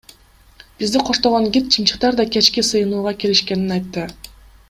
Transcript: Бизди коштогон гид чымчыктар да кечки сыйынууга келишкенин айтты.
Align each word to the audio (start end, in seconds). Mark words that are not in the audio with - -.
Бизди 0.77 0.99
коштогон 1.07 1.45
гид 1.53 1.65
чымчыктар 1.73 2.13
да 2.19 2.23
кечки 2.37 2.61
сыйынууга 2.69 3.13
келишкенин 3.25 3.75
айтты. 3.77 4.03